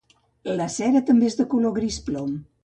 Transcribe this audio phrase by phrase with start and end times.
[0.59, 2.35] La cera també és de color gris plom.